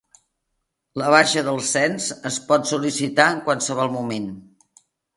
[1.01, 4.29] La baixa del Cens es pot sol·licitar en qualsevol moment.